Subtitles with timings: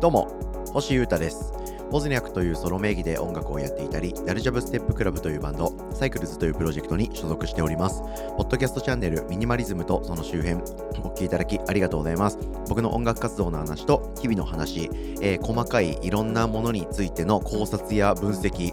[0.00, 0.28] どうも
[0.72, 1.52] 星優太です
[1.92, 8.00] ボズニャクというソロ名義で音楽をやっていたり、ダルジャブステップクラブというバンド、サイクルズというプロジェクトに所属しております。
[8.38, 12.38] ポッドキャストチャンネル、ミニマリズムとその周辺、お聴きいただきありがとうございます。
[12.66, 14.88] 僕の音楽活動の話と日々の話、
[15.20, 18.72] えー、細かいいろんなものについての考察や分析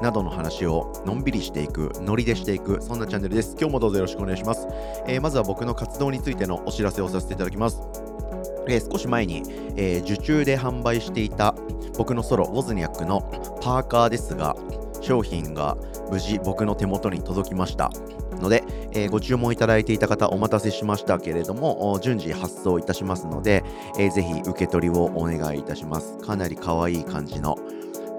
[0.00, 3.56] などの話をのんびりしていく、ノリでしていく、そんなチャンネルです。
[3.58, 4.68] 今日もどうぞよろしくお願いします。
[5.08, 8.09] えー、まずは僕の活動についてのお知らせをさせていただきます。
[8.68, 9.42] えー、少し前に、
[9.76, 11.54] えー、受注で販売していた
[11.96, 13.20] 僕のソロウォズニャックの
[13.62, 14.56] パーカーですが
[15.00, 15.76] 商品が
[16.10, 17.90] 無事僕の手元に届きました。
[18.40, 23.62] ので、えー、ご注文いただいていた方お待たせしましたけれども順次発送いたしますので、
[23.98, 26.18] えー、ぜひ受け取りをお願いいたします。
[26.18, 27.56] かなり可愛い感じの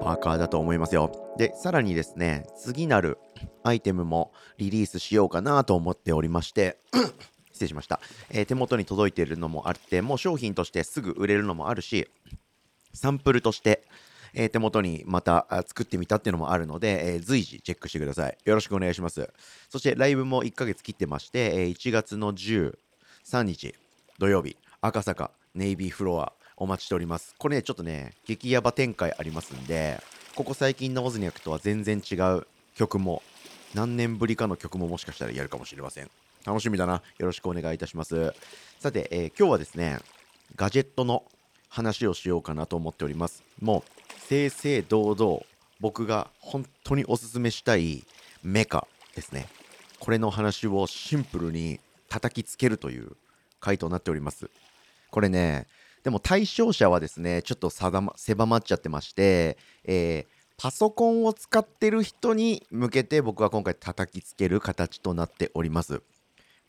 [0.04, 1.12] パーカーだと思いますよ。
[1.38, 3.18] でさらにですね次なる
[3.64, 6.78] アイテムもリリースしようかなと思っておりまして
[7.62, 12.08] 失礼しました、えー、手元に届いているのもあってもう商品としてすぐ売れるのもあるし
[12.94, 13.84] サンプルとして、
[14.34, 18.38] えー、手元にまた作ってみたっていうのもあるので、えー、随時チェックしてください。
[18.44, 19.30] よろしくお願いします。
[19.70, 22.74] そしてライブも1ヶ月切ってまして、えー、1月の13
[23.44, 23.76] 日
[24.20, 27.34] 土曜日、赤坂ネイビーフロアお待ちしております。
[27.38, 30.02] これね、ちょっとね、激ヤバ展開ありますんで、
[30.36, 33.24] ここ最近のオズニャクとは全然違う曲も、
[33.74, 36.12] 何年ぶりかの曲ももしかしたらやるかもしれません。
[36.46, 37.02] 楽しみだな。
[37.18, 38.34] よろしくお願いいたします。
[38.80, 40.00] さて、えー、今日はですね、
[40.56, 41.24] ガジェットの
[41.70, 43.44] 話をしようかなと思っております。
[43.62, 45.42] もう正々堂々
[45.80, 48.04] 僕が本当におすすめしたい
[48.44, 49.48] メカですね。
[50.00, 53.12] これの話をシンプルに叩きつけるという
[53.60, 54.50] 回となっております。
[55.10, 55.68] これね、
[56.04, 66.02] でも対象者はですね、ちょっと狭ま狭まっちゃってまして、えー、パソコンを使ってる人に向けて僕は今回叩きつける形となっております。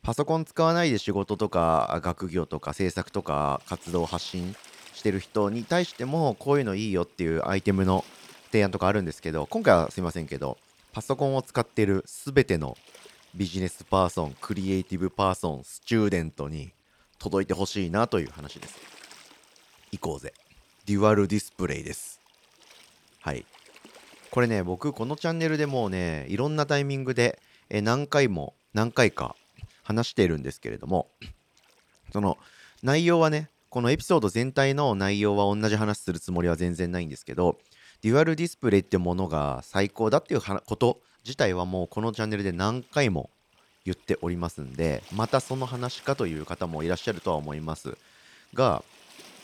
[0.03, 4.57] パソコン使わないで仕事とか学業とか制作とか活動発信
[4.95, 8.05] してる人に対してもこういうのいいよっていうアイテムの
[8.51, 10.59] 提案とかあるんですけど今回はすいませんけど
[10.93, 12.77] パソコンを使ってる全ての
[13.35, 16.73] ビジネスパーソン creative person student に
[17.19, 18.77] 届いてほしいなという話です。
[19.93, 20.35] 行こうぜ。
[20.85, 22.21] デュアルディスプレイです。
[23.21, 23.47] はい。
[24.31, 27.39] これね僕このチャンネルでもうねいろんなタイミングで
[27.71, 29.35] え何回も何回か
[29.83, 31.09] 話しているんですけれども
[32.13, 32.39] その
[32.83, 37.59] 内容はねこのエピソード全体の内容は同じ話するつもりは全然ないんですけど
[38.03, 43.31] デュアルディスプレイってものが最高だっていうこと自体はもうこのチャンネルで何回も
[43.85, 47.97] 言っておりますんでまたその話かという方もいらっしゃるとは思います
[48.55, 48.85] が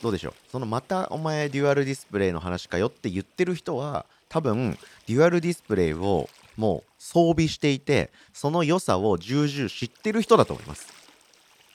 [0.02, 0.34] どうでしょう？
[0.50, 6.28] そのまたお前デュアルディスプレイの話かよって言ってる人は多分デュアルディスプレイを
[6.58, 10.92] もう装備していてその良さを重々知ってる人だと思います。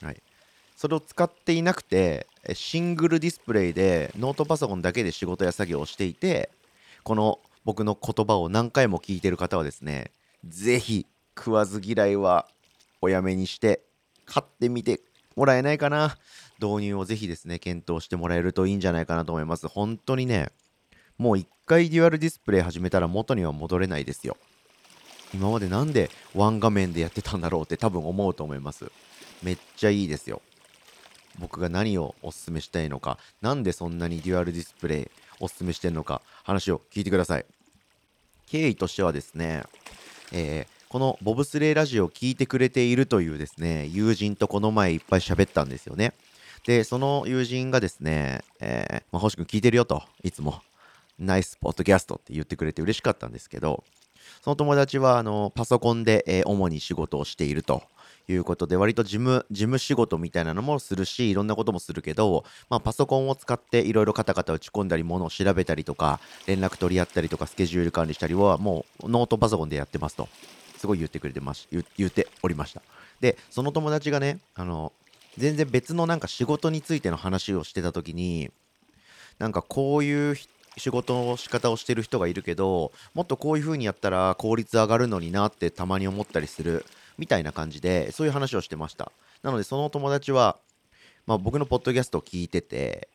[0.04, 0.22] はい。
[0.76, 6.50] それを使っていなくてシングルディスプレイでノートパソコンだけで仕事や作業をしていて
[7.04, 10.12] この僕の言葉を何回も聞いてる方はですね
[10.46, 11.06] 是非
[11.38, 12.46] 食わず嫌いは
[13.02, 13.80] おやめにして
[14.26, 15.00] 買ってみて
[15.38, 16.18] もらえないかな。
[16.62, 19.70] 導入をぜひですね検討してもらえるといいんじゃないかなと思います。
[19.70, 20.50] 本当にね
[21.18, 24.36] もう一回デュアルディスプレイ始めたら元には戻れないですよ。
[25.34, 28.92] 今までなんでワン画面でやってたんだろうって多分思うと思います
[29.42, 30.42] めっちゃいいですよ
[31.40, 35.08] 僕が何をおすすめしたいのか、なんでそんなにデュアルディスプレイ
[35.40, 37.46] おすすめしてるのか、話を聞いてください。
[38.48, 39.64] 経緯としてはですね、
[40.32, 46.14] えー、このボブスレーラジオを聞いてくれているというですね、友人とこの前いっぱい喋ったんですよね。
[46.66, 50.62] で、その友人がですね、えー、まあ、星君聞いてるよと、いつも、
[51.20, 53.84] ナイスポッドキャストって言ってくれて嬉しかったんですけど、
[54.42, 57.84] その友達はあのパソコンで、えー、主に仕事をしていると
[58.28, 70.30] いうことで、割と事務、事務仕事みたいなのもするし、いろんなこともするけど、まあ、パソコンを使っていろいろカタカタ打ち込んだり、ものを調べたりとか、連絡取り合ったりとか、スケジュール管理したりは、もうノートパソコンでやってますと、
[70.78, 72.82] すごい言ってくれてます、言言っておりました。
[73.20, 74.94] で、その友達がね、あの、
[75.38, 78.52] 全然別のなんか仕事についての話をしてた時に、
[79.40, 86.86] なんかこういう人仕事の仕方をしてる人がいるけどもっとこういう風にやったら効率上がるのになってたまに思ったりする
[87.18, 89.12] みたいな感じで、そういう話をしてました。
[89.42, 90.58] なので、その友達は、
[91.26, 93.08] まあ、僕のポッドキャストを聞いてて、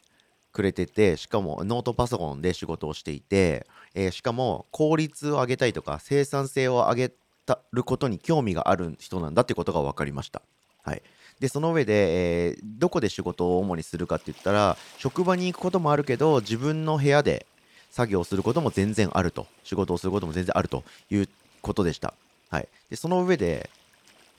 [0.53, 7.13] くれてて、しかもノートパソコンで仕事をしていて、えー、しかも効率を上げたいとか生産性を上げ
[7.45, 10.43] たることに興味がある人なんだってことが分かりました。
[10.83, 11.03] はい。
[11.41, 17.47] で、その上で、えー、どこで仕事を主にするかって言ったら、職場に行くこともあるけど、自分の部屋で
[17.91, 19.47] 作業することも全然あると。
[19.65, 21.29] 仕事をすることも全然あるという
[21.63, 22.15] ことでした。
[22.51, 22.69] はい。
[22.91, 23.71] で、その上で、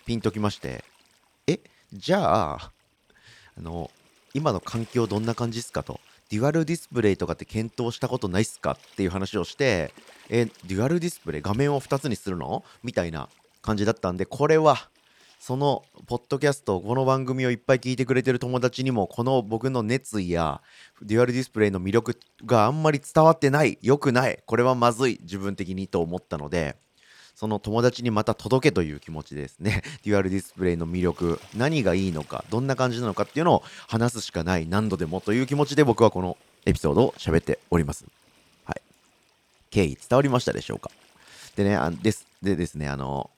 [0.06, 0.84] ピンときまして、
[1.48, 1.60] え、
[1.94, 2.72] じゃあ、
[3.58, 3.90] あの、
[4.34, 6.00] 今の環境どんな感じですかと。
[6.30, 8.74] デュアルディスプレイとかって検討したことないっすか？
[8.74, 9.92] っていう話をして
[10.30, 12.64] えデュアルディスプレイ画面を2つにするの？
[12.84, 13.30] みたいな
[13.64, 14.90] 感じだったんでこれは
[15.40, 20.62] そのポッドキャストこの番組をいっぱい聞いてくれてる友達にもこの僕の熱意や
[21.02, 26.76] デュアルディスプレイの魅力があんまり伝わってない良くないこれはまずい自分的にと思ったので
[27.36, 29.82] その友達にまた届けという気持ちですね。
[30.04, 38.04] デュアルディスプレイの魅力何がいいのかどんな感じなのかっていうのを話すしかない何度でもという気持ちで僕はこのエピソードを喋っております。
[38.66, 38.82] はい。
[39.72, 40.92] 経緯伝わりましたでしょうか？
[41.56, 43.30] でねあですでですねあの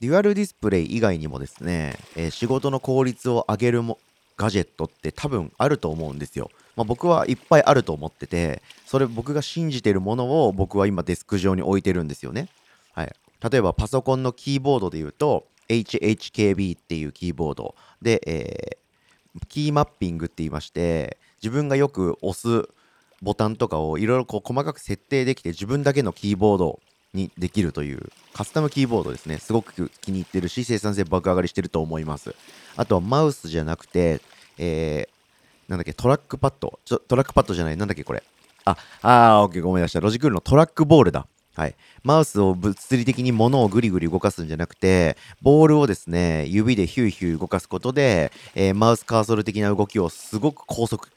[0.00, 3.98] デュアルディスプレイ以外にもですね、えー、仕事の効率を上げるも
[4.36, 6.50] ガジェットって多分あると思うんですよ。
[6.76, 12.48] まあ、僕はいっぱいあると思ってて、それ僕が信じてるものを僕は今デスク上に置いてるんですよね。
[12.92, 13.12] はい。
[13.50, 22.68] 例えばパソコンのキーボードで言うと、HHKB っていうキーボードで、えー、キーマッピングって言いまして、自分がよく押す
[23.22, 26.80] ボタンとかをいろいろ細かく設定できて自分だけのキーボード
[27.14, 29.38] にできるというカスタムキーボードですね。
[29.38, 32.34] すごく気に入ってるし、生産性爆上がりしてると思います。
[32.76, 34.20] あとはマウスじゃなくて、
[34.58, 36.78] えー、なんだっけ、トラックパッド。
[36.84, 38.22] ちょトラックパッドじゃない、なんだっけ、これ。
[38.64, 40.02] あ、あー、オッケー、ごめんなさい。
[40.02, 41.26] ロジクールのトラックボールだ。
[41.54, 41.76] はい。
[42.02, 51.08] マウスを物理的に物をぐりぐり動かすんじゃなくて、ボールをですね、指でヒューヒュー動かすことで、えー、マウスカーソル的な動きをすごく高速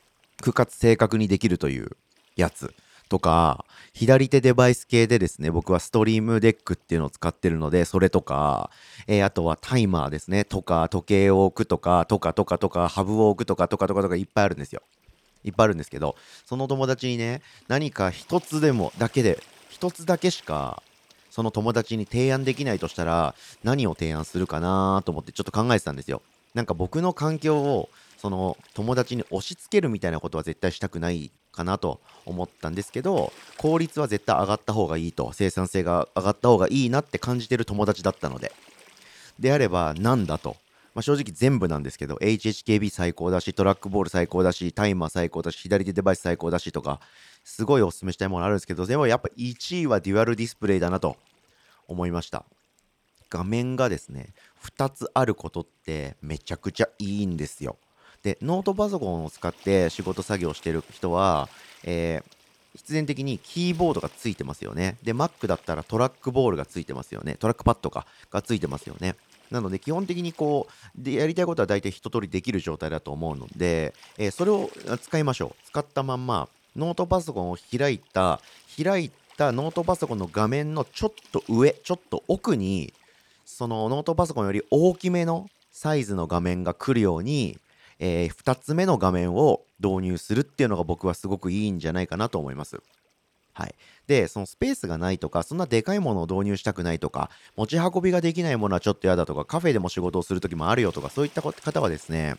[0.53, 1.89] かつ正確にできるという
[2.35, 2.71] やつ。
[3.07, 8.69] とか、左手デバイス系でですね、僕はストリームデックっていうのを使ってるので、それとか、
[9.07, 14.81] えー、あとはタイマーですね、とか、時計を置くとか、とか、とか、とか、ハブを置くとか、とか、とか、とか、いっぱいあるんですよ。
[15.44, 16.15] いっぱいあるんですけど、
[16.45, 20.83] その友達にね、何か一つでも、だけで、一つだけしか、
[21.30, 26.21] その友達に提案できないとしたら、何を提案するかなと思ってちょっと考えてたんですよ。
[26.53, 38.54] なんか僕の環境をその友達に押し付けるみたいなことは絶対したくないかなと思ったんですけど効率は絶対上がった方がいいと生産性が上がった方がいいなって感じてる友達だったので。
[39.39, 40.57] であればなんだと、
[40.95, 47.00] まあ、正直全部なんですけど HHKB 最高だしトラックボール最高だしタイマー最高だし左手デバイス最高だしとか
[47.44, 51.18] すごいおすすめしたいものあるんですけどでもやっぱ1位はデュアルディスプレイだなと
[51.88, 52.45] 思いました。
[53.30, 54.33] 画面がですね
[54.63, 57.77] 2つあることってめちゃくちゃいいんですよ。
[58.23, 61.49] で、ノートパソコンを使って仕事作業してる人は、
[61.83, 62.37] えー、
[62.77, 64.97] 必然的にキーボードがついてますよね。
[65.03, 67.35] で、Mac だったらトラックボールがついてますよね。
[67.39, 69.15] トラックパッドかがついてますよね。
[69.49, 74.69] なので、基本的にこう、でやりたいことは大体一通りできる状態だと思うので、えー、それを
[75.01, 75.67] 使いましょう。
[75.67, 78.41] 使ったまんま、ノートパソコンを開いた、
[78.81, 82.93] 開いたノートパソコンの画面のちょっと上、ちょっと奥に、
[83.45, 87.57] そのノートパソコンより大きめのサイズの画面が来るように、
[87.99, 92.81] えー、2つ目の画面を導入するっていうのが僕はすごくいいんじゃないかなと思います。
[93.53, 93.75] はい。
[94.05, 102.35] で、そのスペースがないとか、そんなでかいものを導入したくないとか、持ち運びができないものはちょっと嫌だとか、カフェでも仕事をするときもあるよとか、そういった方はですね、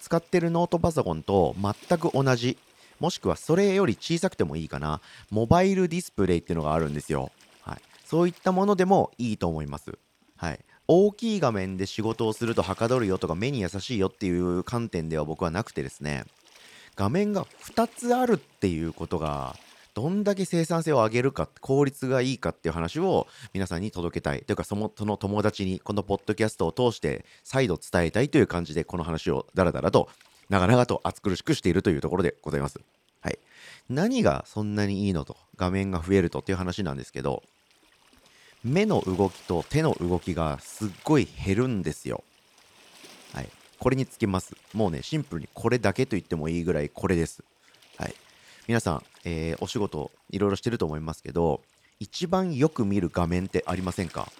[0.00, 2.58] 使ってるノートパソコンと全く同じ、
[3.00, 7.30] もしくはそれより小さくてもいいかな、モバイルディスプレイっていうのがあるんですよ。
[7.62, 7.78] はい。
[8.04, 9.98] そういったものでもいいと思います。
[10.36, 10.60] はい。
[10.86, 16.24] 大きい画面で仕事をするとはかどるよとか目に優しいよっていう観点では僕はなくてですね
[16.96, 19.56] 画面が2つあるっていうことが
[19.94, 30.08] どんだけ生産性を上げるか効率がいいかっていう話を皆さんに届けたいというかそのその友達にこのポッドキャストを通して再度伝えたいという感じでこの話をダラダラと
[30.50, 32.80] 長々と熱苦しくしているというところでございます。
[33.20, 33.38] はい、
[33.88, 37.42] 何がそんなにいいのと画面が増えるとっていう話なんですけど
[38.64, 42.24] 目の動きと手の動きがすっごい減るんですよ。
[43.34, 43.48] はい。
[43.78, 44.56] これにつきます。
[44.72, 47.44] もうね、シンプルにこれだけと言ってもいいぐらいこれです。
[47.98, 48.14] はい。
[48.66, 51.60] 皆さん、えー、お仕事いろいろしてると思いますけど、
[52.00, 54.32] 一番よく見る画面ってありませんか？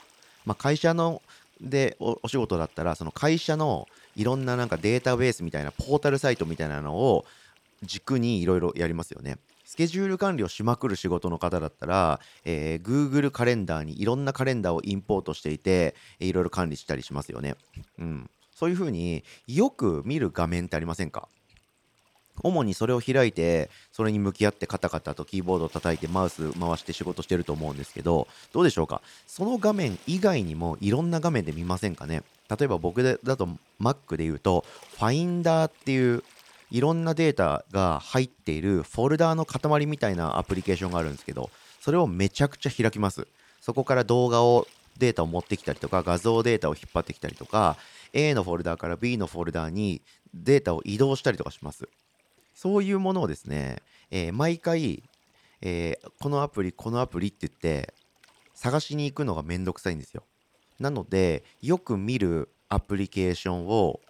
[0.46, 1.20] まあ、会社の
[1.60, 7.26] でお仕事だったら、その会社のいろんななんかデータベースみたいなポータルサイトみたいなのを
[7.82, 9.38] 軸にいろいろやりますよね。
[9.64, 17.56] スケジュール管理をしまくる仕事の方だったら、えー、Google カレンダーにいろんなカレンダーをインポートしていて、いろいろ管理したりしますよね。
[17.98, 18.30] うん。
[18.54, 21.28] そういうふうによく見る画面ってありませんか？
[22.42, 29.02] 主にそれを開いて、それに向き合ってカタカタとキーボードを叩いてマウス回して仕事してると思うんですけど、どうでしょうか？
[29.26, 32.22] その画面以外にもいろんな画面で見ませんかね？
[32.50, 33.48] 例えば僕だと
[33.80, 34.64] Mac で言うと、
[34.98, 36.24] Finder っていう
[36.70, 43.26] いろんなデータが入っているフォルダーの塊みたいなアプリケーションがあるんですけど、それをめちゃくちゃ開きます。
[43.60, 44.66] そこから動画を、
[44.96, 47.76] データを持ってきたりとか、画像データを引っ張ってきたりとか、
[48.12, 50.02] A のフォルダーから B のフォルダーに
[50.32, 51.88] データを移動したりとかします。
[52.54, 55.02] そういうものをですね、えー毎回、
[55.60, 57.92] えーこのアプリこのアプリって言って
[58.54, 60.22] 探しに行くのがめんどくさいんですよ
[60.78, 64.00] なのでよく見るアプリケーションを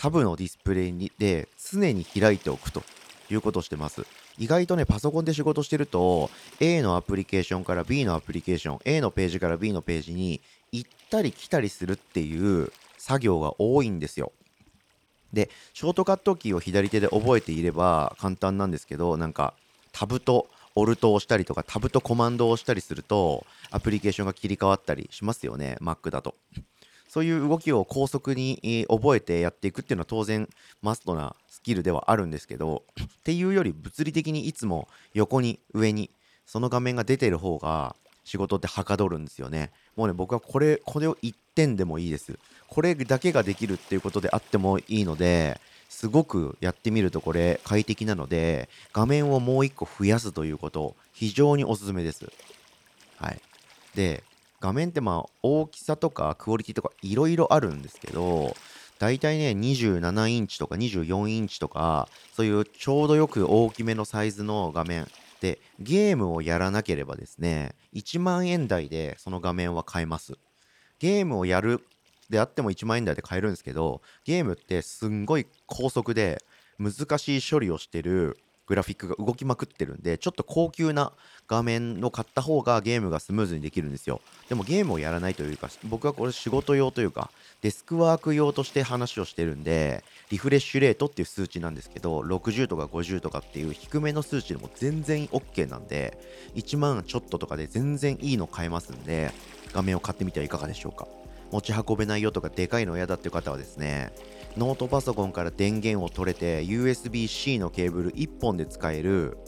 [0.00, 2.84] サブのディスプレイにで常に開いておくと
[3.30, 4.06] いうことをしてます。
[4.38, 10.40] 意外とねパソコンで仕事してると A のアプリケーションから B のアプリケーション A のページから B のページに
[10.70, 14.30] 行ったり来たりするっていう作業が多いんですよ。
[15.32, 19.52] でショートカットキーを左手で覚えていれば簡単なんですけどなんか
[19.90, 26.36] タブとオルトを押したりとかタブとコマンドを押したりするとアプリケーションが切り替わったりしますよね Mac だと。
[27.08, 30.48] そういう動きを高速に覚えてやっていくっていうのは当然
[30.82, 36.10] マストなスキルではあるんですけど っていうより物理的にいつも横に上に
[36.46, 39.70] その画面が出てる方が仕事ってはかどるんですよね。
[39.96, 42.38] もうね僕はこれこれを1点でもいいです。
[42.68, 52.30] これだけができるっていうことであってもいいのですごくやってみるとこれ快適なので画面をもう1個増やすということ非常におすすめです。
[53.16, 53.40] はい。
[53.94, 54.22] で
[54.60, 58.56] 画面ってまあ大きさとかクオリティとかいろいろあるんですけど
[58.98, 65.06] だいたいね27インチとか24インチとかそういうちょうどよく大きめのサイズの画面
[65.40, 70.34] でゲームをやらなければですね1万円台でその画面は買えます。
[70.98, 71.84] ゲームをやる
[72.28, 76.42] であっても1万円台で買えるんですけどゲームってすんごい高速で
[76.78, 81.12] 難しい処理をしてるグラフィックが動きまくってるんでちょっと高級な
[81.48, 84.20] 画面を買った方がゲームがスムーズにできるんですよ。
[84.50, 87.30] でもゲームをやらないというか僕はこれ仕事用というか
[87.62, 96.18] デスクワーク用として話をしてるんでリフレッシュレートっていう数値なんですけど60とか50とかっていう低めの数値でも全然 OK なんで
[96.54, 99.32] 1万ちょっととかで全然いいの買えますんで
[99.72, 101.08] 画面を買ってみてはいかがでしょうか。
[101.50, 104.12] 持ち運べないよとかでかいの嫌だっていう方はですね
[104.56, 109.38] ノートパソコンから電源を取れて USB-C のケーブル1本で使える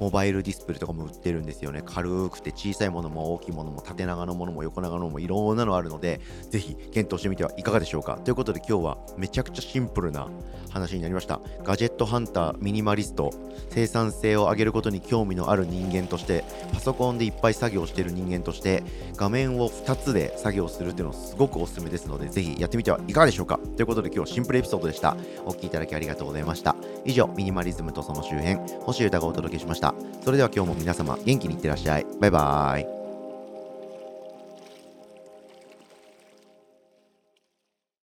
[0.00, 1.82] モバイルディスプレイとかも売ってるんですよね。
[1.84, 8.18] 軽くて小さいものも大きいものも縦長のものも横長のものもいろんなのあるのでぜひ検討してみてはいかがでしょうか。
[8.24, 10.28] ということで今日はめちゃくちゃシンプルな
[10.70, 11.40] 話になりました。
[11.64, 13.30] ガジェットハンターミニマリスト
[13.70, 18.82] 生産性を上げることに興味のある人間としてパソコンでいっぱい作業してる人間として
[19.16, 23.58] 画面を2つで作業するっていうのすごくおすすめですのでぜひやってみてはいかがでしょうか。
[23.76, 25.16] ということで今日はシンプルエピソードでした。
[25.44, 26.76] お聞きいただきありがとうございました。
[27.04, 29.85] 以上ミニマリズムとその周辺星歌がお届けしました。
[30.24, 32.06] それでは今日も皆様元気にいってらっしゃい。
[32.20, 32.95] バイバーイ。